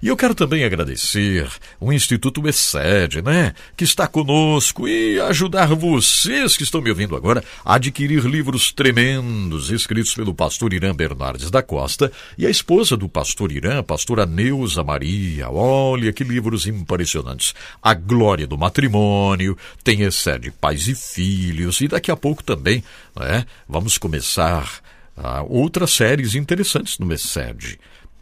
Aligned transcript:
E 0.00 0.08
eu 0.08 0.16
quero 0.16 0.34
também 0.34 0.64
agradecer 0.64 1.48
o 1.80 1.92
Instituto 1.92 2.46
Excede, 2.48 3.20
né? 3.20 3.52
Que 3.76 3.84
está 3.84 4.06
conosco 4.06 4.86
e 4.86 5.20
ajudar 5.20 5.74
vocês 5.74 6.56
que 6.56 6.62
estão 6.62 6.80
me 6.80 6.90
ouvindo 6.90 7.16
agora 7.16 7.42
a 7.64 7.74
adquirir 7.74 8.24
livros 8.24 8.72
tremendos 8.72 9.70
escritos 9.70 10.14
pelo 10.14 10.34
pastor 10.34 10.72
Irã 10.72 10.94
Bernardes 10.94 11.50
da 11.50 11.62
Costa 11.62 12.12
e 12.36 12.46
a 12.46 12.50
esposa 12.50 12.96
do 12.96 13.08
pastor 13.08 13.50
Irã, 13.50 13.82
pastora 13.82 14.24
Neuza 14.24 14.84
Maria. 14.84 15.50
Olha 15.50 16.12
que 16.12 16.22
livros 16.22 16.66
impressionantes. 16.66 17.54
A 17.82 17.94
Glória 17.94 18.46
do 18.46 18.56
Matrimônio, 18.56 19.56
tem 19.82 20.02
Excede 20.02 20.50
Pais 20.50 20.86
e 20.86 20.94
Filhos 20.94 21.80
e 21.80 21.88
daqui 21.88 22.10
a 22.10 22.16
pouco 22.16 22.44
também, 22.44 22.84
né? 23.18 23.44
Vamos 23.68 23.98
começar 23.98 24.68
ah, 25.16 25.42
outras 25.42 25.90
séries 25.90 26.34
interessantes 26.34 26.98
no 26.98 27.12
Excede 27.12 27.78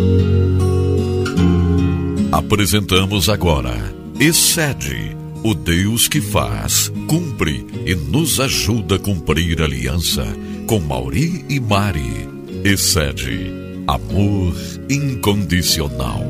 Apresentamos 2.31 3.29
agora 3.29 3.99
Excede 4.21 5.08
o 5.43 5.55
Deus 5.55 6.09
que 6.09 6.21
faz, 6.21 6.93
cumpre 7.09 7.67
e 7.87 7.95
nos 7.95 8.41
ajuda 8.41 8.97
a 8.97 8.99
cumprir 8.99 9.63
aliança 9.63 10.25
com 10.67 10.81
Mauri 10.81 11.45
e 11.49 11.61
Mari. 11.61 12.29
Excede 12.65 13.53
amor 13.87 14.55
incondicional. 14.91 16.23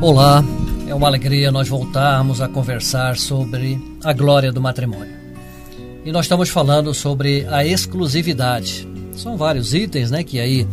Olá, 0.00 0.42
é 0.88 0.94
uma 0.94 1.06
alegria 1.06 1.52
nós 1.52 1.68
voltarmos 1.68 2.40
a 2.40 2.48
conversar 2.48 3.16
sobre 3.16 3.78
a 4.02 4.12
glória 4.12 4.50
do 4.50 4.60
matrimônio. 4.60 5.14
E 6.04 6.10
nós 6.10 6.24
estamos 6.24 6.48
falando 6.48 6.92
sobre 6.94 7.46
a 7.48 7.64
exclusividade. 7.64 8.88
São 9.14 9.36
vários 9.36 9.74
itens 9.74 10.10
né, 10.10 10.24
que 10.24 10.40
aí 10.40 10.66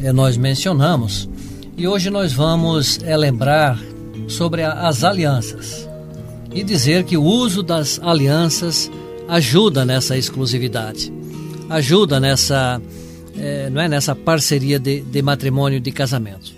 é, 0.00 0.12
nós 0.12 0.36
mencionamos. 0.36 1.28
E 1.76 1.88
hoje 1.88 2.10
nós 2.10 2.32
vamos 2.32 3.00
é, 3.02 3.16
lembrar 3.16 3.78
sobre 4.28 4.62
a, 4.62 4.86
as 4.86 5.02
alianças 5.02 5.85
e 6.56 6.64
dizer 6.64 7.04
que 7.04 7.18
o 7.18 7.22
uso 7.22 7.62
das 7.62 8.00
alianças 8.02 8.90
ajuda 9.28 9.84
nessa 9.84 10.16
exclusividade, 10.16 11.12
ajuda 11.68 12.18
nessa, 12.18 12.80
é, 13.36 13.68
não 13.68 13.82
é, 13.82 13.86
nessa 13.86 14.14
parceria 14.14 14.78
de, 14.78 15.02
de 15.02 15.20
matrimônio 15.20 15.78
de 15.78 15.92
casamento. 15.92 16.54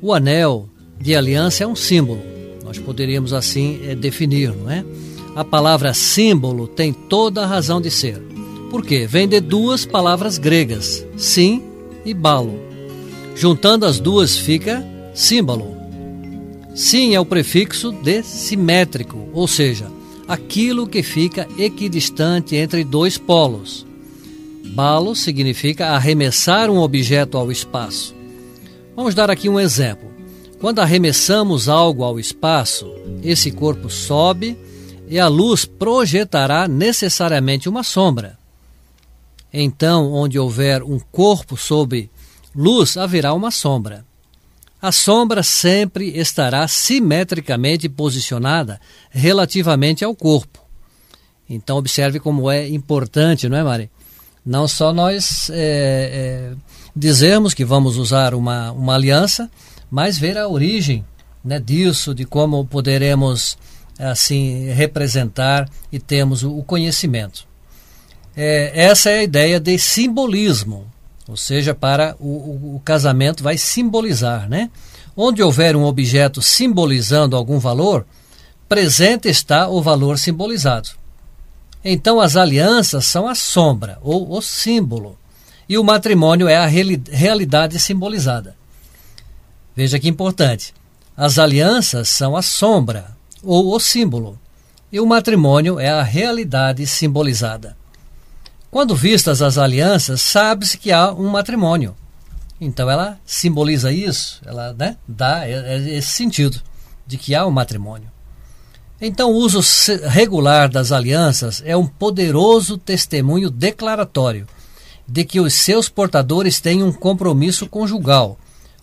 O 0.00 0.14
anel 0.14 0.66
de 0.98 1.14
aliança 1.14 1.62
é 1.62 1.66
um 1.66 1.76
símbolo, 1.76 2.22
nós 2.64 2.78
poderíamos 2.78 3.34
assim 3.34 3.78
é, 3.84 3.94
definir, 3.94 4.50
não 4.50 4.70
é? 4.70 4.82
A 5.36 5.44
palavra 5.44 5.92
símbolo 5.92 6.66
tem 6.66 6.94
toda 6.94 7.42
a 7.42 7.46
razão 7.46 7.82
de 7.82 7.90
ser. 7.90 8.18
Por 8.70 8.82
quê? 8.82 9.06
Vem 9.06 9.28
de 9.28 9.40
duas 9.40 9.84
palavras 9.84 10.38
gregas, 10.38 11.06
sim 11.18 11.62
e 12.02 12.14
balo. 12.14 12.58
Juntando 13.36 13.84
as 13.84 14.00
duas 14.00 14.38
fica 14.38 14.82
símbolo. 15.14 15.77
Sim 16.78 17.12
é 17.12 17.18
o 17.18 17.26
prefixo 17.26 17.90
de 17.90 18.22
simétrico, 18.22 19.28
ou 19.32 19.48
seja, 19.48 19.90
aquilo 20.28 20.86
que 20.86 21.02
fica 21.02 21.48
equidistante 21.58 22.54
entre 22.54 22.84
dois 22.84 23.18
polos. 23.18 23.84
Balo 24.64 25.16
significa 25.16 25.88
arremessar 25.88 26.70
um 26.70 26.78
objeto 26.78 27.36
ao 27.36 27.50
espaço. 27.50 28.14
Vamos 28.94 29.12
dar 29.12 29.28
aqui 29.28 29.48
um 29.48 29.58
exemplo. 29.58 30.08
Quando 30.60 30.78
arremessamos 30.78 31.68
algo 31.68 32.04
ao 32.04 32.16
espaço, 32.16 32.88
esse 33.24 33.50
corpo 33.50 33.90
sobe 33.90 34.56
e 35.08 35.18
a 35.18 35.26
luz 35.26 35.64
projetará 35.64 36.68
necessariamente 36.68 37.68
uma 37.68 37.82
sombra. 37.82 38.38
Então, 39.52 40.12
onde 40.12 40.38
houver 40.38 40.84
um 40.84 41.00
corpo 41.10 41.56
sob 41.56 42.08
luz, 42.54 42.96
haverá 42.96 43.34
uma 43.34 43.50
sombra 43.50 44.06
a 44.80 44.92
sombra 44.92 45.42
sempre 45.42 46.16
estará 46.18 46.66
simetricamente 46.68 47.88
posicionada 47.88 48.80
relativamente 49.10 50.04
ao 50.04 50.14
corpo. 50.14 50.60
Então, 51.48 51.76
observe 51.78 52.20
como 52.20 52.50
é 52.50 52.68
importante, 52.68 53.48
não 53.48 53.56
é, 53.56 53.62
Mari? 53.62 53.90
Não 54.44 54.68
só 54.68 54.92
nós 54.92 55.50
é, 55.50 56.54
é, 56.94 57.54
que 57.54 57.64
vamos 57.64 57.96
usar 57.96 58.34
uma, 58.34 58.70
uma 58.72 58.94
aliança, 58.94 59.50
mas 59.90 60.18
ver 60.18 60.38
a 60.38 60.46
origem 60.46 61.04
né, 61.44 61.58
disso, 61.58 62.14
de 62.14 62.24
como 62.24 62.64
poderemos 62.66 63.58
assim 63.98 64.70
representar 64.72 65.68
e 65.90 65.98
temos 65.98 66.42
o, 66.42 66.56
o 66.56 66.62
conhecimento. 66.62 67.46
É, 68.36 68.84
essa 68.84 69.10
é 69.10 69.18
a 69.18 69.22
ideia 69.22 69.58
de 69.58 69.76
simbolismo. 69.78 70.86
Ou 71.28 71.36
seja, 71.36 71.74
para 71.74 72.16
o, 72.18 72.26
o, 72.26 72.76
o 72.76 72.80
casamento 72.80 73.44
vai 73.44 73.58
simbolizar, 73.58 74.48
né? 74.48 74.70
Onde 75.14 75.42
houver 75.42 75.76
um 75.76 75.84
objeto 75.84 76.40
simbolizando 76.40 77.36
algum 77.36 77.58
valor, 77.58 78.06
presente 78.66 79.28
está 79.28 79.68
o 79.68 79.82
valor 79.82 80.18
simbolizado. 80.18 80.88
Então 81.84 82.18
as 82.20 82.34
alianças 82.34 83.04
são 83.04 83.28
a 83.28 83.34
sombra 83.34 83.98
ou 84.00 84.32
o 84.32 84.40
símbolo, 84.40 85.18
e 85.68 85.76
o 85.76 85.84
matrimônio 85.84 86.48
é 86.48 86.56
a 86.56 86.66
realidade 86.66 87.78
simbolizada. 87.78 88.56
Veja 89.76 89.98
que 89.98 90.08
importante. 90.08 90.74
As 91.16 91.38
alianças 91.38 92.08
são 92.08 92.36
a 92.36 92.42
sombra 92.42 93.16
ou 93.42 93.74
o 93.74 93.78
símbolo, 93.78 94.38
e 94.90 94.98
o 94.98 95.06
matrimônio 95.06 95.78
é 95.78 95.90
a 95.90 96.02
realidade 96.02 96.86
simbolizada. 96.86 97.76
Quando 98.70 98.94
vistas 98.94 99.40
as 99.40 99.56
alianças, 99.56 100.20
sabe-se 100.20 100.76
que 100.76 100.92
há 100.92 101.12
um 101.12 101.28
matrimônio. 101.28 101.96
Então 102.60 102.90
ela 102.90 103.18
simboliza 103.24 103.92
isso, 103.92 104.40
ela 104.44 104.72
né, 104.72 104.96
dá 105.06 105.48
esse 105.48 106.10
sentido 106.10 106.60
de 107.06 107.16
que 107.16 107.34
há 107.34 107.46
um 107.46 107.50
matrimônio. 107.50 108.10
Então, 109.00 109.30
o 109.30 109.36
uso 109.36 109.60
regular 110.08 110.68
das 110.68 110.90
alianças 110.90 111.62
é 111.64 111.76
um 111.76 111.86
poderoso 111.86 112.76
testemunho 112.76 113.48
declaratório 113.48 114.46
de 115.06 115.24
que 115.24 115.40
os 115.40 115.54
seus 115.54 115.88
portadores 115.88 116.60
têm 116.60 116.82
um 116.82 116.92
compromisso 116.92 117.68
conjugal, 117.68 118.36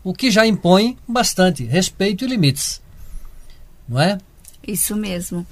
o 0.04 0.14
que 0.14 0.32
já 0.32 0.48
impõe 0.48 0.98
bastante 1.06 1.66
respeito 1.66 2.24
e 2.24 2.28
limites. 2.28 2.82
Não 3.88 4.00
é? 4.00 4.18
Isso 4.66 4.96
mesmo. 4.96 5.46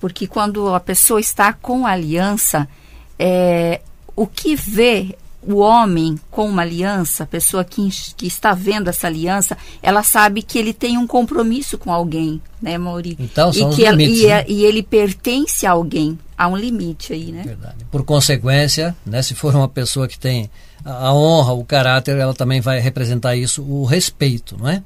Porque 0.00 0.26
quando 0.26 0.74
a 0.74 0.80
pessoa 0.80 1.20
está 1.20 1.52
com 1.52 1.86
aliança, 1.86 2.68
é, 3.18 3.80
o 4.14 4.26
que 4.26 4.54
vê 4.54 5.16
o 5.42 5.56
homem 5.56 6.18
com 6.30 6.48
uma 6.48 6.62
aliança, 6.62 7.24
a 7.24 7.26
pessoa 7.26 7.64
que, 7.64 7.88
que 8.16 8.26
está 8.26 8.52
vendo 8.52 8.88
essa 8.88 9.06
aliança, 9.06 9.56
ela 9.82 10.02
sabe 10.02 10.42
que 10.42 10.58
ele 10.58 10.74
tem 10.74 10.98
um 10.98 11.06
compromisso 11.06 11.78
com 11.78 11.92
alguém, 11.92 12.40
né, 12.60 12.76
Mauri? 12.76 13.16
Então, 13.18 13.52
são 13.52 13.70
e 13.70 13.74
que 13.74 13.90
limites, 13.90 14.20
e, 14.20 14.26
né? 14.26 14.44
e, 14.48 14.64
ele 14.64 14.82
pertence 14.82 15.64
a 15.64 15.70
alguém. 15.70 16.18
Há 16.36 16.48
um 16.48 16.56
limite 16.56 17.12
aí, 17.12 17.32
né? 17.32 17.42
Verdade. 17.44 17.84
Por 17.90 18.04
consequência, 18.04 18.94
né, 19.06 19.22
se 19.22 19.34
for 19.34 19.54
uma 19.54 19.68
pessoa 19.68 20.06
que 20.06 20.18
tem 20.18 20.50
a 20.84 21.12
honra, 21.12 21.52
o 21.52 21.64
caráter, 21.64 22.16
ela 22.16 22.34
também 22.34 22.60
vai 22.60 22.78
representar 22.78 23.34
isso, 23.36 23.62
o 23.62 23.84
respeito, 23.84 24.56
não 24.58 24.68
é? 24.68 24.82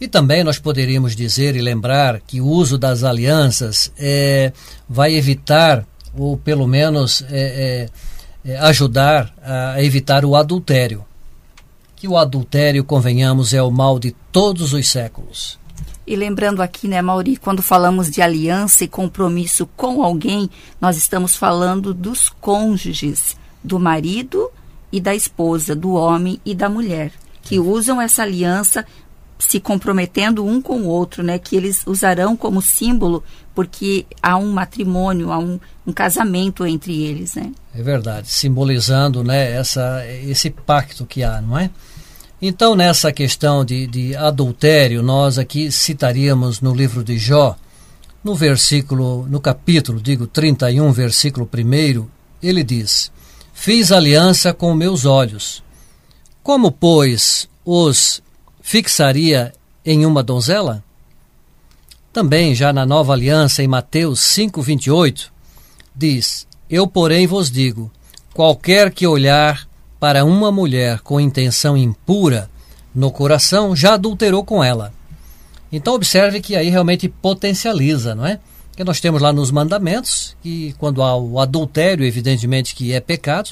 E 0.00 0.08
também 0.08 0.42
nós 0.42 0.58
poderíamos 0.58 1.14
dizer 1.14 1.54
e 1.54 1.60
lembrar 1.60 2.20
que 2.20 2.40
o 2.40 2.46
uso 2.46 2.78
das 2.78 3.04
alianças 3.04 3.92
é, 3.98 4.52
vai 4.88 5.14
evitar 5.14 5.84
ou 6.16 6.36
pelo 6.36 6.66
menos 6.66 7.22
é, 7.30 7.88
é, 8.44 8.50
é, 8.52 8.56
ajudar 8.58 9.32
a 9.42 9.82
evitar 9.82 10.24
o 10.24 10.36
adultério. 10.36 11.04
Que 11.96 12.08
o 12.08 12.16
adultério, 12.16 12.82
convenhamos, 12.82 13.52
é 13.52 13.62
o 13.62 13.70
mal 13.70 13.98
de 13.98 14.12
todos 14.32 14.72
os 14.72 14.88
séculos. 14.88 15.58
E 16.06 16.16
lembrando 16.16 16.60
aqui, 16.60 16.88
né, 16.88 17.00
Mauri, 17.00 17.36
quando 17.36 17.62
falamos 17.62 18.10
de 18.10 18.20
aliança 18.20 18.82
e 18.82 18.88
compromisso 18.88 19.66
com 19.76 20.02
alguém, 20.02 20.50
nós 20.80 20.96
estamos 20.96 21.36
falando 21.36 21.94
dos 21.94 22.28
cônjuges, 22.28 23.36
do 23.62 23.78
marido 23.78 24.50
e 24.90 25.00
da 25.00 25.14
esposa, 25.14 25.76
do 25.76 25.92
homem 25.92 26.40
e 26.44 26.54
da 26.54 26.68
mulher, 26.68 27.12
que 27.42 27.60
usam 27.60 28.00
essa 28.00 28.22
aliança 28.22 28.84
se 29.40 29.58
comprometendo 29.58 30.44
um 30.44 30.60
com 30.60 30.82
o 30.82 30.86
outro, 30.86 31.22
né? 31.22 31.38
Que 31.38 31.56
eles 31.56 31.82
usarão 31.86 32.36
como 32.36 32.60
símbolo, 32.60 33.24
porque 33.54 34.06
há 34.22 34.36
um 34.36 34.52
matrimônio, 34.52 35.32
há 35.32 35.38
um, 35.38 35.58
um 35.86 35.92
casamento 35.92 36.66
entre 36.66 37.02
eles, 37.02 37.34
né? 37.34 37.50
É 37.74 37.82
verdade, 37.82 38.28
simbolizando, 38.30 39.24
né, 39.24 39.52
essa, 39.52 40.04
esse 40.06 40.50
pacto 40.50 41.06
que 41.06 41.22
há, 41.22 41.40
não 41.40 41.58
é? 41.58 41.70
Então, 42.42 42.74
nessa 42.74 43.12
questão 43.12 43.64
de, 43.64 43.86
de 43.86 44.16
adultério, 44.16 45.02
nós 45.02 45.38
aqui 45.38 45.70
citaríamos 45.70 46.60
no 46.60 46.74
livro 46.74 47.02
de 47.02 47.18
Jó, 47.18 47.56
no 48.22 48.34
versículo, 48.34 49.26
no 49.28 49.40
capítulo, 49.40 50.00
digo 50.00 50.26
31, 50.26 50.92
versículo 50.92 51.48
1, 51.52 52.06
ele 52.42 52.62
diz: 52.62 53.10
Fiz 53.52 53.92
aliança 53.92 54.54
com 54.54 54.74
meus 54.74 55.04
olhos. 55.04 55.62
Como, 56.42 56.72
pois, 56.72 57.48
os 57.64 58.22
fixaria 58.70 59.52
em 59.84 60.06
uma 60.06 60.22
donzela? 60.22 60.84
Também, 62.12 62.54
já 62.54 62.72
na 62.72 62.86
nova 62.86 63.12
aliança, 63.12 63.64
em 63.64 63.66
Mateus 63.66 64.20
5,28, 64.20 65.26
diz: 65.92 66.46
Eu, 66.70 66.86
porém, 66.86 67.26
vos 67.26 67.50
digo: 67.50 67.90
qualquer 68.32 68.92
que 68.92 69.08
olhar 69.08 69.68
para 69.98 70.24
uma 70.24 70.52
mulher 70.52 71.00
com 71.00 71.18
intenção 71.18 71.76
impura 71.76 72.48
no 72.94 73.10
coração 73.10 73.74
já 73.74 73.94
adulterou 73.94 74.44
com 74.44 74.62
ela. 74.62 74.92
Então 75.72 75.94
observe 75.94 76.40
que 76.40 76.54
aí 76.54 76.70
realmente 76.70 77.08
potencializa, 77.08 78.14
não 78.14 78.24
é? 78.24 78.38
Que 78.76 78.84
nós 78.84 79.00
temos 79.00 79.20
lá 79.20 79.32
nos 79.32 79.50
mandamentos 79.50 80.36
que 80.40 80.76
quando 80.78 81.02
há 81.02 81.16
o 81.16 81.40
adultério, 81.40 82.04
evidentemente 82.04 82.76
que 82.76 82.92
é 82.92 83.00
pecado, 83.00 83.50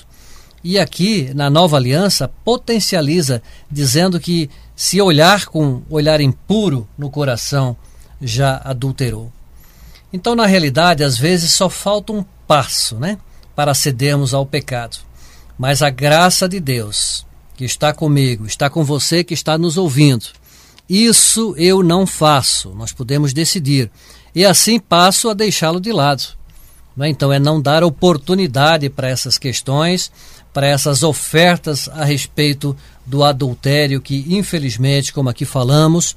e 0.63 0.79
aqui 0.79 1.33
na 1.35 1.51
nova 1.51 1.77
aliança 1.77 2.31
potencializa 2.45 3.43
dizendo 3.69 4.21
que 4.21 4.49
se 4.79 5.01
olhar 5.01 5.47
com 5.47 5.83
olhar 5.91 6.21
impuro 6.21 6.87
no 6.97 7.11
coração 7.11 7.77
já 8.23 8.61
adulterou. 8.65 9.33
Então 10.13 10.37
na 10.37 10.47
realidade 10.47 11.03
às 11.03 11.19
vezes 11.19 11.51
só 11.51 11.69
falta 11.69 12.13
um 12.13 12.25
passo, 12.47 12.95
né, 12.95 13.19
para 13.57 13.75
cedermos 13.75 14.33
ao 14.33 14.47
pecado. 14.47 14.99
Mas 15.59 15.83
a 15.83 15.91
graça 15.91 16.49
de 16.49 16.61
Deus, 16.61 17.27
que 17.57 17.65
está 17.65 17.93
comigo, 17.93 18.47
está 18.47 18.71
com 18.71 18.85
você 18.85 19.25
que 19.25 19.35
está 19.35 19.59
nos 19.59 19.77
ouvindo, 19.77 20.27
isso 20.89 21.57
eu 21.59 21.83
não 21.83 22.07
faço. 22.07 22.71
Nós 22.71 22.93
podemos 22.93 23.33
decidir. 23.33 23.91
E 24.33 24.45
assim 24.47 24.79
passo 24.79 25.29
a 25.29 25.35
deixá-lo 25.35 25.81
de 25.81 25.91
lado. 25.91 26.23
É? 27.01 27.09
Então 27.09 27.33
é 27.33 27.41
não 27.41 27.61
dar 27.61 27.83
oportunidade 27.83 28.89
para 28.89 29.09
essas 29.09 29.37
questões, 29.37 30.13
para 30.53 30.69
essas 30.69 31.03
ofertas 31.03 31.89
a 31.89 32.05
respeito 32.05 32.77
do 33.09 33.25
adultério, 33.25 34.01
que 34.01 34.27
infelizmente, 34.29 35.13
como 35.13 35.31
aqui 35.31 35.45
falamos, 35.45 36.15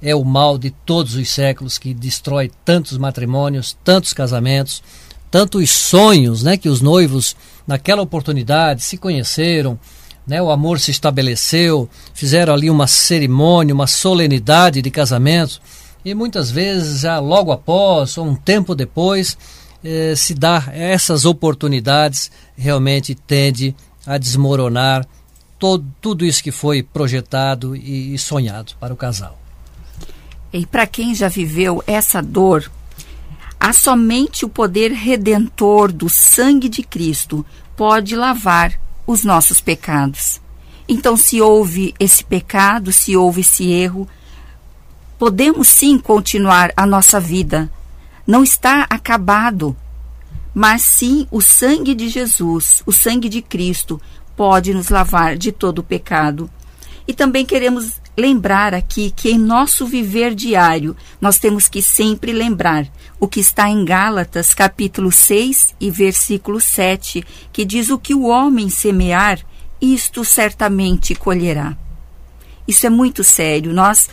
é 0.00 0.14
o 0.14 0.24
mal 0.24 0.58
de 0.58 0.70
todos 0.70 1.14
os 1.14 1.28
séculos 1.30 1.78
que 1.78 1.94
destrói 1.94 2.50
tantos 2.64 2.98
matrimônios, 2.98 3.76
tantos 3.82 4.12
casamentos, 4.12 4.82
tantos 5.30 5.70
sonhos 5.70 6.42
né, 6.42 6.56
que 6.56 6.68
os 6.68 6.80
noivos, 6.80 7.34
naquela 7.66 8.02
oportunidade, 8.02 8.82
se 8.82 8.98
conheceram, 8.98 9.78
né, 10.26 10.42
o 10.42 10.50
amor 10.50 10.78
se 10.78 10.90
estabeleceu, 10.90 11.88
fizeram 12.12 12.52
ali 12.52 12.68
uma 12.68 12.86
cerimônia, 12.86 13.74
uma 13.74 13.86
solenidade 13.86 14.82
de 14.82 14.90
casamento, 14.90 15.60
e 16.04 16.14
muitas 16.14 16.50
vezes, 16.50 17.00
já 17.00 17.18
logo 17.18 17.50
após, 17.50 18.18
ou 18.18 18.26
um 18.26 18.34
tempo 18.34 18.74
depois, 18.74 19.38
eh, 19.82 20.14
se 20.14 20.34
dá 20.34 20.64
essas 20.70 21.24
oportunidades, 21.24 22.30
realmente 22.56 23.14
tende 23.14 23.74
a 24.06 24.18
desmoronar 24.18 25.06
todo, 25.64 25.86
tudo 25.98 26.26
isso 26.26 26.42
que 26.42 26.52
foi 26.52 26.82
projetado 26.82 27.74
e, 27.74 28.14
e 28.14 28.18
sonhado 28.18 28.74
para 28.78 28.92
o 28.92 28.96
casal. 28.96 29.40
E 30.52 30.66
para 30.66 30.86
quem 30.86 31.14
já 31.14 31.26
viveu 31.26 31.82
essa 31.86 32.20
dor, 32.20 32.70
Há 33.58 33.72
somente 33.72 34.44
o 34.44 34.48
poder 34.50 34.92
redentor 34.92 35.90
do 35.90 36.06
sangue 36.06 36.68
de 36.68 36.82
Cristo 36.82 37.46
pode 37.74 38.14
lavar 38.14 38.78
os 39.06 39.24
nossos 39.24 39.58
pecados. 39.58 40.38
Então, 40.86 41.16
se 41.16 41.40
houve 41.40 41.94
esse 41.98 42.22
pecado, 42.22 42.92
se 42.92 43.16
houve 43.16 43.40
esse 43.40 43.72
erro, 43.72 44.06
podemos 45.18 45.68
sim 45.68 45.98
continuar 45.98 46.74
a 46.76 46.84
nossa 46.84 47.18
vida. 47.18 47.72
Não 48.26 48.44
está 48.44 48.86
acabado, 48.90 49.74
mas 50.52 50.82
sim 50.82 51.26
o 51.30 51.40
sangue 51.40 51.94
de 51.94 52.10
Jesus, 52.10 52.82
o 52.84 52.92
sangue 52.92 53.30
de 53.30 53.40
Cristo, 53.40 53.98
pode 54.36 54.74
nos 54.74 54.88
lavar 54.88 55.36
de 55.36 55.52
todo 55.52 55.80
o 55.80 55.82
pecado. 55.82 56.50
E 57.06 57.12
também 57.12 57.44
queremos 57.44 58.00
lembrar 58.16 58.74
aqui 58.74 59.10
que 59.10 59.30
em 59.30 59.38
nosso 59.38 59.86
viver 59.86 60.34
diário 60.34 60.96
nós 61.20 61.38
temos 61.38 61.68
que 61.68 61.82
sempre 61.82 62.32
lembrar 62.32 62.86
o 63.18 63.26
que 63.26 63.40
está 63.40 63.68
em 63.68 63.84
Gálatas, 63.84 64.54
capítulo 64.54 65.10
6 65.10 65.74
e 65.80 65.90
versículo 65.90 66.60
7, 66.60 67.24
que 67.52 67.64
diz: 67.64 67.90
O 67.90 67.98
que 67.98 68.14
o 68.14 68.24
homem 68.24 68.68
semear, 68.68 69.40
isto 69.80 70.24
certamente 70.24 71.14
colherá. 71.14 71.76
Isso 72.66 72.86
é 72.86 72.90
muito 72.90 73.22
sério. 73.22 73.72
Nós, 73.72 74.08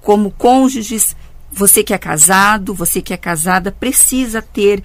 como 0.00 0.32
cônjuges, 0.32 1.14
você 1.52 1.82
que 1.82 1.94
é 1.94 1.98
casado, 1.98 2.74
você 2.74 3.00
que 3.00 3.14
é 3.14 3.16
casada, 3.16 3.70
precisa 3.70 4.42
ter 4.42 4.82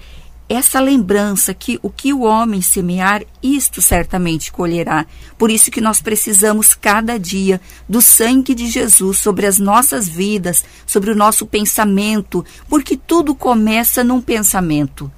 essa 0.54 0.80
lembrança 0.80 1.54
que 1.54 1.78
o 1.82 1.90
que 1.90 2.12
o 2.12 2.22
homem 2.22 2.60
semear, 2.60 3.22
isto 3.42 3.80
certamente 3.80 4.52
colherá. 4.52 5.06
Por 5.38 5.50
isso 5.50 5.70
que 5.70 5.80
nós 5.80 6.00
precisamos 6.00 6.74
cada 6.74 7.18
dia 7.18 7.60
do 7.88 8.00
sangue 8.00 8.54
de 8.54 8.66
Jesus 8.66 9.18
sobre 9.18 9.46
as 9.46 9.58
nossas 9.58 10.08
vidas, 10.08 10.64
sobre 10.86 11.10
o 11.10 11.16
nosso 11.16 11.46
pensamento, 11.46 12.44
porque 12.68 12.96
tudo 12.96 13.34
começa 13.34 14.04
num 14.04 14.20
pensamento. 14.20 15.10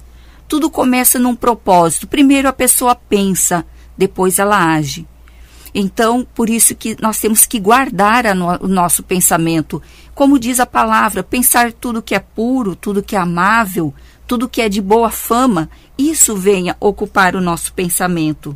Tudo 0.47 0.69
começa 0.69 1.19
num 1.19 1.35
propósito. 1.35 2.07
Primeiro 2.07 2.47
a 2.47 2.53
pessoa 2.53 2.95
pensa, 2.95 3.65
depois 3.97 4.39
ela 4.39 4.73
age. 4.73 5.05
Então, 5.73 6.25
por 6.33 6.49
isso 6.49 6.73
que 6.73 6.97
nós 7.01 7.19
temos 7.19 7.45
que 7.45 7.59
guardar 7.59 8.33
no, 8.35 8.47
o 8.61 8.67
nosso 8.67 9.03
pensamento. 9.03 9.81
Como 10.15 10.39
diz 10.39 10.59
a 10.59 10.65
palavra, 10.65 11.21
pensar 11.21 11.71
tudo 11.71 12.01
que 12.01 12.15
é 12.15 12.19
puro, 12.19 12.75
tudo 12.75 13.03
que 13.03 13.15
é 13.15 13.19
amável, 13.19 13.93
tudo 14.27 14.49
que 14.49 14.61
é 14.61 14.67
de 14.67 14.81
boa 14.81 15.09
fama, 15.09 15.69
isso 15.97 16.35
venha 16.35 16.75
ocupar 16.79 17.35
o 17.35 17.41
nosso 17.41 17.73
pensamento. 17.73 18.55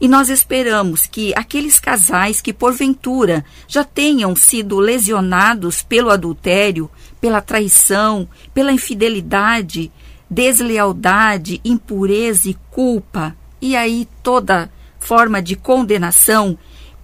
E 0.00 0.08
nós 0.08 0.28
esperamos 0.28 1.06
que 1.06 1.32
aqueles 1.36 1.78
casais 1.78 2.40
que 2.40 2.52
porventura 2.52 3.44
já 3.68 3.84
tenham 3.84 4.34
sido 4.34 4.78
lesionados 4.78 5.82
pelo 5.82 6.10
adultério, 6.10 6.90
pela 7.20 7.40
traição, 7.40 8.28
pela 8.54 8.72
infidelidade, 8.72 9.92
deslealdade, 10.30 11.60
impureza 11.64 12.48
e 12.48 12.56
culpa, 12.70 13.36
e 13.60 13.76
aí 13.76 14.08
toda 14.22 14.70
forma 14.98 15.42
de 15.42 15.56
condenação, 15.56 16.56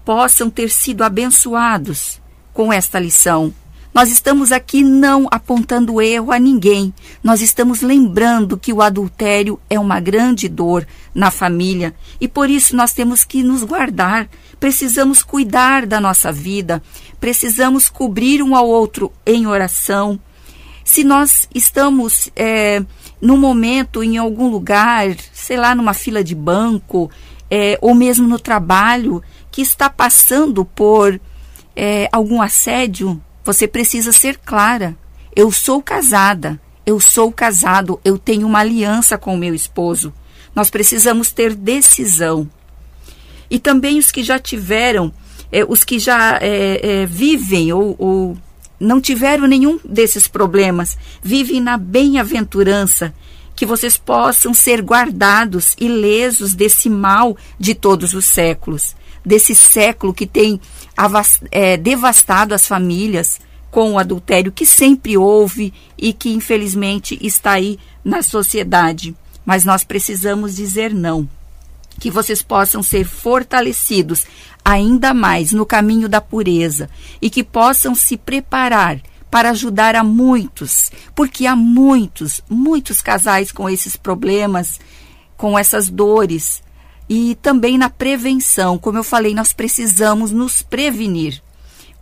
possam 0.04 0.48
ter 0.48 0.70
sido 0.70 1.02
abençoados 1.02 2.20
com 2.52 2.72
esta 2.72 2.98
lição 2.98 3.52
nós 3.94 4.10
estamos 4.10 4.52
aqui 4.52 4.82
não 4.82 5.26
apontando 5.30 6.00
erro 6.00 6.30
a 6.30 6.38
ninguém. 6.38 6.92
Nós 7.22 7.40
estamos 7.40 7.80
lembrando 7.80 8.56
que 8.56 8.72
o 8.72 8.82
adultério 8.82 9.58
é 9.68 9.78
uma 9.78 9.98
grande 9.98 10.48
dor 10.48 10.86
na 11.14 11.30
família 11.30 11.94
e 12.20 12.28
por 12.28 12.48
isso 12.48 12.76
nós 12.76 12.92
temos 12.92 13.24
que 13.24 13.42
nos 13.42 13.64
guardar. 13.64 14.28
Precisamos 14.60 15.22
cuidar 15.22 15.86
da 15.86 16.00
nossa 16.00 16.30
vida, 16.30 16.82
precisamos 17.18 17.88
cobrir 17.88 18.42
um 18.42 18.54
ao 18.54 18.68
outro 18.68 19.12
em 19.26 19.46
oração. 19.46 20.20
Se 20.84 21.04
nós 21.04 21.48
estamos 21.54 22.30
é, 22.34 22.82
num 23.20 23.36
momento 23.36 24.02
em 24.02 24.16
algum 24.16 24.48
lugar, 24.48 25.14
sei 25.32 25.56
lá, 25.56 25.74
numa 25.74 25.92
fila 25.92 26.22
de 26.22 26.34
banco, 26.34 27.10
é, 27.50 27.78
ou 27.80 27.94
mesmo 27.94 28.26
no 28.26 28.38
trabalho, 28.38 29.22
que 29.50 29.60
está 29.60 29.90
passando 29.90 30.64
por 30.64 31.20
é, 31.74 32.08
algum 32.12 32.40
assédio, 32.40 33.20
você 33.48 33.66
precisa 33.66 34.12
ser 34.12 34.36
clara. 34.36 34.94
Eu 35.34 35.50
sou 35.50 35.82
casada, 35.82 36.60
eu 36.84 37.00
sou 37.00 37.32
casado, 37.32 37.98
eu 38.04 38.18
tenho 38.18 38.46
uma 38.46 38.58
aliança 38.58 39.16
com 39.16 39.34
o 39.34 39.38
meu 39.38 39.54
esposo. 39.54 40.12
Nós 40.54 40.68
precisamos 40.68 41.32
ter 41.32 41.54
decisão. 41.54 42.46
E 43.50 43.58
também 43.58 43.98
os 43.98 44.12
que 44.12 44.22
já 44.22 44.38
tiveram, 44.38 45.10
é, 45.50 45.64
os 45.64 45.82
que 45.82 45.98
já 45.98 46.38
é, 46.42 46.80
é, 46.82 47.06
vivem 47.06 47.72
ou, 47.72 47.96
ou 47.98 48.38
não 48.78 49.00
tiveram 49.00 49.46
nenhum 49.46 49.80
desses 49.82 50.28
problemas, 50.28 50.98
vivem 51.22 51.58
na 51.58 51.78
bem-aventurança, 51.78 53.14
que 53.56 53.64
vocês 53.64 53.96
possam 53.96 54.52
ser 54.52 54.82
guardados 54.82 55.74
ilesos 55.80 56.52
desse 56.52 56.90
mal 56.90 57.34
de 57.58 57.74
todos 57.74 58.12
os 58.12 58.26
séculos, 58.26 58.94
desse 59.28 59.54
século 59.54 60.14
que 60.14 60.26
tem 60.26 60.58
é, 61.50 61.76
devastado 61.76 62.54
as 62.54 62.66
famílias, 62.66 63.38
com 63.70 63.92
o 63.92 63.98
adultério 63.98 64.50
que 64.50 64.64
sempre 64.64 65.18
houve 65.18 65.74
e 65.98 66.14
que 66.14 66.30
infelizmente 66.30 67.18
está 67.20 67.52
aí 67.52 67.78
na 68.02 68.22
sociedade. 68.22 69.14
Mas 69.44 69.66
nós 69.66 69.84
precisamos 69.84 70.56
dizer 70.56 70.94
não. 70.94 71.28
Que 72.00 72.10
vocês 72.10 72.40
possam 72.40 72.82
ser 72.82 73.04
fortalecidos 73.04 74.24
ainda 74.64 75.12
mais 75.12 75.52
no 75.52 75.66
caminho 75.66 76.08
da 76.08 76.22
pureza 76.22 76.88
e 77.20 77.28
que 77.28 77.44
possam 77.44 77.94
se 77.94 78.16
preparar 78.16 78.98
para 79.30 79.50
ajudar 79.50 79.94
a 79.94 80.02
muitos, 80.02 80.90
porque 81.14 81.44
há 81.46 81.54
muitos, 81.54 82.40
muitos 82.48 83.02
casais 83.02 83.52
com 83.52 83.68
esses 83.68 83.94
problemas, 83.94 84.80
com 85.36 85.58
essas 85.58 85.90
dores. 85.90 86.62
E 87.08 87.34
também 87.36 87.78
na 87.78 87.88
prevenção, 87.88 88.78
como 88.78 88.98
eu 88.98 89.04
falei, 89.04 89.34
nós 89.34 89.52
precisamos 89.52 90.30
nos 90.30 90.62
prevenir, 90.62 91.42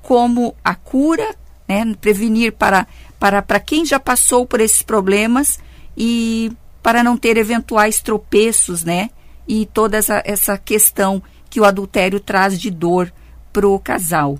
como 0.02 0.54
a 0.64 0.74
cura 0.74 1.36
né? 1.68 1.94
Prevenir 2.00 2.52
para, 2.52 2.86
para, 3.18 3.42
para 3.42 3.60
quem 3.60 3.84
já 3.84 3.98
passou 3.98 4.46
por 4.46 4.60
esses 4.60 4.82
problemas 4.82 5.58
e 5.96 6.52
para 6.82 7.02
não 7.02 7.16
ter 7.16 7.36
eventuais 7.36 8.00
tropeços, 8.00 8.84
né? 8.84 9.10
E 9.48 9.66
toda 9.66 9.96
essa, 9.96 10.22
essa 10.24 10.58
questão 10.58 11.22
que 11.50 11.60
o 11.60 11.64
adultério 11.64 12.20
traz 12.20 12.60
de 12.60 12.70
dor 12.70 13.12
para 13.52 13.66
o 13.66 13.78
casal. 13.78 14.38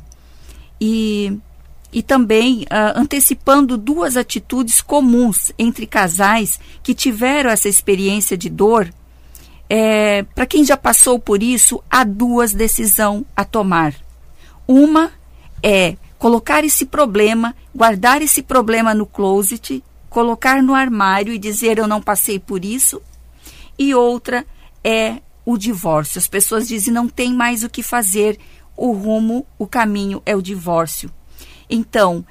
E, 0.80 1.36
e 1.92 2.02
também 2.02 2.62
uh, 2.62 2.98
antecipando 2.98 3.76
duas 3.76 4.16
atitudes 4.16 4.80
comuns 4.80 5.52
entre 5.58 5.86
casais 5.86 6.60
que 6.82 6.94
tiveram 6.94 7.50
essa 7.50 7.68
experiência 7.68 8.36
de 8.36 8.48
dor. 8.48 8.92
É, 9.68 10.22
para 10.34 10.46
quem 10.46 10.64
já 10.64 10.76
passou 10.76 11.18
por 11.18 11.42
isso, 11.42 11.82
há 11.90 12.04
duas 12.04 12.52
decisões 12.52 13.24
a 13.34 13.44
tomar. 13.44 13.94
Uma 14.66 15.12
é 15.62 15.96
colocar 16.18 16.64
esse 16.64 16.86
problema, 16.86 17.54
guardar 17.74 18.22
esse 18.22 18.42
problema 18.42 18.94
no 18.94 19.06
closet, 19.06 19.82
colocar 20.08 20.62
no 20.62 20.74
armário 20.74 21.32
e 21.32 21.38
dizer 21.38 21.78
eu 21.78 21.86
não 21.86 22.00
passei 22.00 22.38
por 22.38 22.64
isso. 22.64 23.02
E 23.78 23.94
outra 23.94 24.46
é 24.82 25.20
o 25.44 25.56
divórcio. 25.56 26.18
As 26.18 26.28
pessoas 26.28 26.68
dizem 26.68 26.92
não 26.92 27.08
tem 27.08 27.32
mais 27.34 27.62
o 27.62 27.68
que 27.68 27.82
fazer, 27.82 28.38
o 28.76 28.92
rumo, 28.92 29.46
o 29.58 29.66
caminho 29.66 30.22
é 30.24 30.34
o 30.36 30.42
divórcio. 30.42 31.10
Então, 31.68 32.24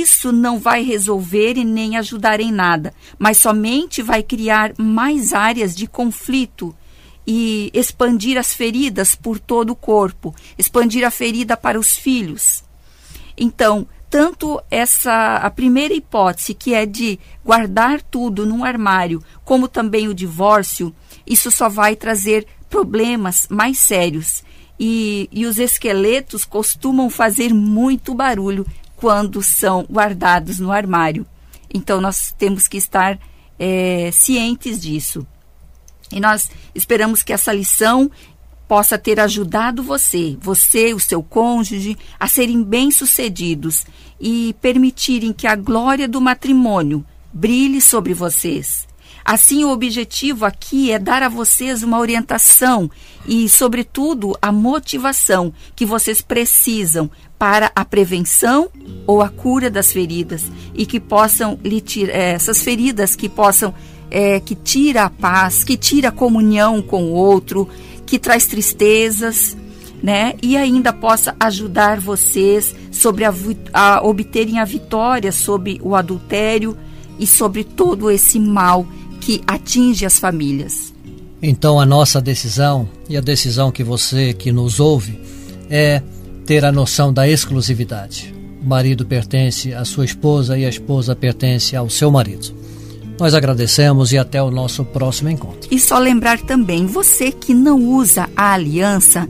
isso 0.00 0.32
não 0.32 0.58
vai 0.58 0.82
resolver 0.82 1.56
e 1.56 1.64
nem 1.64 1.96
ajudar 1.96 2.40
em 2.40 2.52
nada, 2.52 2.94
mas 3.18 3.38
somente 3.38 4.02
vai 4.02 4.22
criar 4.22 4.72
mais 4.78 5.32
áreas 5.32 5.74
de 5.74 5.86
conflito 5.86 6.74
e 7.26 7.70
expandir 7.72 8.38
as 8.38 8.52
feridas 8.52 9.14
por 9.14 9.38
todo 9.38 9.70
o 9.70 9.76
corpo, 9.76 10.34
expandir 10.58 11.04
a 11.04 11.10
ferida 11.10 11.56
para 11.56 11.78
os 11.78 11.96
filhos. 11.96 12.64
Então, 13.36 13.86
tanto 14.10 14.60
essa 14.70 15.36
a 15.36 15.50
primeira 15.50 15.94
hipótese, 15.94 16.52
que 16.52 16.74
é 16.74 16.84
de 16.84 17.18
guardar 17.44 18.02
tudo 18.02 18.44
num 18.44 18.64
armário, 18.64 19.22
como 19.44 19.68
também 19.68 20.08
o 20.08 20.14
divórcio, 20.14 20.94
isso 21.26 21.50
só 21.50 21.68
vai 21.68 21.96
trazer 21.96 22.46
problemas 22.68 23.46
mais 23.48 23.78
sérios. 23.78 24.44
E, 24.78 25.28
e 25.30 25.46
os 25.46 25.58
esqueletos 25.58 26.44
costumam 26.44 27.08
fazer 27.08 27.54
muito 27.54 28.14
barulho 28.14 28.66
quando 29.02 29.42
são 29.42 29.84
guardados 29.90 30.60
no 30.60 30.70
armário. 30.70 31.26
Então, 31.74 32.00
nós 32.00 32.32
temos 32.38 32.68
que 32.68 32.76
estar 32.76 33.18
é, 33.58 34.10
cientes 34.12 34.80
disso. 34.80 35.26
E 36.12 36.20
nós 36.20 36.48
esperamos 36.72 37.20
que 37.20 37.32
essa 37.32 37.52
lição 37.52 38.08
possa 38.68 38.96
ter 38.96 39.18
ajudado 39.18 39.82
você, 39.82 40.36
você, 40.40 40.94
o 40.94 41.00
seu 41.00 41.20
cônjuge, 41.20 41.98
a 42.20 42.28
serem 42.28 42.62
bem-sucedidos 42.62 43.84
e 44.20 44.54
permitirem 44.60 45.32
que 45.32 45.48
a 45.48 45.56
glória 45.56 46.06
do 46.06 46.20
matrimônio 46.20 47.04
brilhe 47.32 47.80
sobre 47.80 48.14
vocês. 48.14 48.86
Assim, 49.24 49.64
o 49.64 49.70
objetivo 49.70 50.44
aqui 50.44 50.90
é 50.90 50.98
dar 50.98 51.22
a 51.22 51.28
vocês 51.28 51.82
uma 51.82 51.98
orientação 51.98 52.90
e, 53.26 53.48
sobretudo, 53.48 54.36
a 54.42 54.50
motivação 54.50 55.52
que 55.76 55.86
vocês 55.86 56.20
precisam 56.20 57.10
para 57.38 57.70
a 57.74 57.84
prevenção 57.84 58.68
ou 59.06 59.20
a 59.20 59.28
cura 59.28 59.70
das 59.70 59.92
feridas 59.92 60.44
e 60.74 60.86
que 60.86 61.00
possam 61.00 61.58
lhe 61.62 61.80
tirar 61.80 62.14
eh, 62.14 62.32
essas 62.32 62.62
feridas 62.62 63.16
que 63.16 63.28
possam 63.28 63.74
é, 64.10 64.38
que 64.40 64.54
tira 64.54 65.04
a 65.04 65.10
paz, 65.10 65.64
que 65.64 65.76
tira 65.76 66.10
a 66.10 66.12
comunhão 66.12 66.82
com 66.82 67.04
o 67.04 67.12
outro, 67.12 67.66
que 68.04 68.18
traz 68.18 68.46
tristezas, 68.46 69.56
né? 70.02 70.34
E 70.42 70.56
ainda 70.56 70.92
possa 70.92 71.34
ajudar 71.40 71.98
vocês 71.98 72.74
sobre 72.90 73.24
a, 73.24 73.32
a 73.72 74.06
obterem 74.06 74.58
a 74.58 74.64
vitória 74.64 75.32
sobre 75.32 75.80
o 75.82 75.96
adultério 75.96 76.76
e 77.18 77.26
sobre 77.26 77.64
todo 77.64 78.10
esse 78.10 78.38
mal 78.38 78.86
que 79.22 79.40
atinge 79.46 80.04
as 80.04 80.18
famílias. 80.18 80.92
Então 81.40 81.80
a 81.80 81.86
nossa 81.86 82.20
decisão 82.20 82.88
e 83.08 83.16
a 83.16 83.20
decisão 83.20 83.70
que 83.70 83.84
você 83.84 84.34
que 84.34 84.52
nos 84.52 84.80
ouve 84.80 85.18
é 85.70 86.02
ter 86.44 86.64
a 86.64 86.72
noção 86.72 87.12
da 87.12 87.28
exclusividade. 87.28 88.34
O 88.60 88.68
marido 88.68 89.06
pertence 89.06 89.72
à 89.72 89.84
sua 89.84 90.04
esposa 90.04 90.58
e 90.58 90.64
a 90.64 90.68
esposa 90.68 91.14
pertence 91.14 91.74
ao 91.76 91.88
seu 91.88 92.10
marido. 92.10 92.52
Nós 93.18 93.32
agradecemos 93.32 94.12
e 94.12 94.18
até 94.18 94.42
o 94.42 94.50
nosso 94.50 94.84
próximo 94.84 95.30
encontro. 95.30 95.68
E 95.70 95.78
só 95.78 95.98
lembrar 95.98 96.40
também, 96.40 96.86
você 96.86 97.30
que 97.30 97.54
não 97.54 97.80
usa 97.80 98.28
a 98.36 98.52
aliança, 98.52 99.28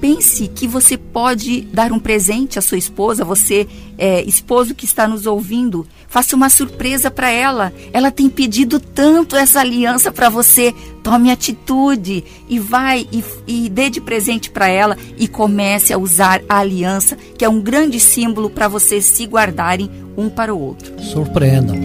pense 0.00 0.48
que 0.48 0.66
você 0.66 0.96
pode 0.96 1.62
dar 1.62 1.92
um 1.92 1.98
presente 1.98 2.58
à 2.58 2.62
sua 2.62 2.78
esposa, 2.78 3.24
você, 3.24 3.66
é, 3.96 4.22
esposo 4.22 4.74
que 4.74 4.84
está 4.84 5.06
nos 5.06 5.26
ouvindo, 5.26 5.86
faça 6.08 6.34
uma 6.34 6.48
surpresa 6.48 7.10
para 7.10 7.30
ela. 7.30 7.72
Ela 7.92 8.10
tem 8.10 8.28
pedido 8.28 8.80
tanto 8.80 9.36
essa 9.36 9.60
aliança 9.60 10.10
para 10.10 10.28
você. 10.28 10.74
Tome 11.02 11.30
atitude 11.30 12.24
e 12.48 12.58
vai 12.58 13.06
e, 13.12 13.24
e 13.46 13.68
dê 13.68 13.90
de 13.90 14.00
presente 14.00 14.50
para 14.50 14.68
ela 14.68 14.96
e 15.16 15.26
comece 15.26 15.92
a 15.92 15.98
usar 15.98 16.42
a 16.48 16.58
aliança, 16.58 17.16
que 17.36 17.44
é 17.44 17.48
um 17.48 17.60
grande 17.60 17.98
símbolo 18.00 18.50
para 18.50 18.68
vocês 18.68 19.04
se 19.04 19.24
guardarem 19.26 19.90
um 20.16 20.28
para 20.28 20.54
o 20.54 20.60
outro. 20.60 21.00
Surpreendam. 21.02 21.76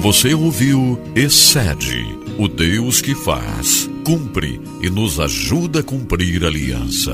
Você 0.00 0.34
ouviu 0.34 0.98
Excede, 1.14 2.06
o 2.38 2.46
Deus 2.46 3.00
que 3.00 3.14
faz, 3.14 3.90
cumpre 4.06 4.60
e 4.80 4.88
nos 4.88 5.18
ajuda 5.18 5.80
a 5.80 5.82
cumprir 5.82 6.44
a 6.44 6.46
aliança. 6.46 7.12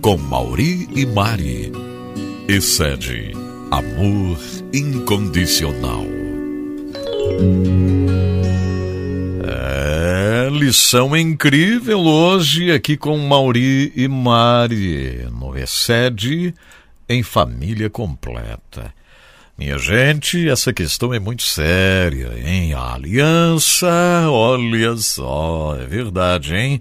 Com 0.00 0.16
Mauri 0.16 0.88
e 0.92 1.06
Mari. 1.06 1.70
Excede, 2.48 3.30
amor 3.70 4.36
incondicional. 4.72 6.04
É, 9.44 10.48
lição 10.50 11.16
incrível 11.16 12.00
hoje 12.00 12.72
aqui 12.72 12.96
com 12.96 13.16
Mauri 13.18 13.92
e 13.94 14.08
Mari. 14.08 15.28
No 15.30 15.56
Excede, 15.56 16.52
em 17.08 17.22
família 17.22 17.88
completa. 17.88 18.92
Minha 19.56 19.78
gente, 19.78 20.48
essa 20.48 20.72
questão 20.72 21.12
é 21.12 21.18
muito 21.18 21.42
séria, 21.42 22.32
hein? 22.38 22.72
A 22.72 22.94
aliança, 22.94 23.88
olha 24.28 24.96
só, 24.96 25.76
é 25.78 25.86
verdade, 25.86 26.54
hein? 26.54 26.80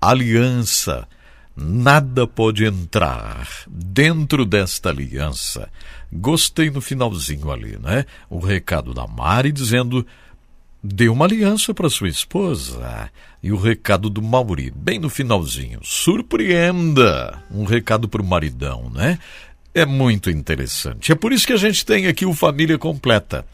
Aliança. 0.00 1.06
Nada 1.54 2.26
pode 2.26 2.64
entrar 2.64 3.46
dentro 3.68 4.46
desta 4.46 4.88
aliança. 4.88 5.68
Gostei 6.10 6.70
no 6.70 6.80
finalzinho 6.80 7.50
ali, 7.50 7.78
né? 7.78 8.06
O 8.30 8.38
recado 8.38 8.94
da 8.94 9.06
Mari 9.06 9.52
dizendo: 9.52 10.06
dê 10.82 11.08
uma 11.08 11.26
aliança 11.26 11.74
para 11.74 11.90
sua 11.90 12.08
esposa. 12.08 13.10
E 13.42 13.52
o 13.52 13.56
recado 13.56 14.08
do 14.08 14.22
Mauri, 14.22 14.70
bem 14.74 14.98
no 14.98 15.10
finalzinho: 15.10 15.80
surpreenda. 15.82 17.42
Um 17.50 17.64
recado 17.64 18.08
para 18.08 18.22
o 18.22 18.26
maridão, 18.26 18.90
né? 18.90 19.18
É 19.74 19.86
muito 19.86 20.30
interessante. 20.30 21.12
É 21.12 21.14
por 21.14 21.32
isso 21.32 21.46
que 21.46 21.52
a 21.52 21.58
gente 21.58 21.84
tem 21.84 22.06
aqui 22.06 22.26
o 22.26 22.34
Família 22.34 22.78
Completa. 22.78 23.44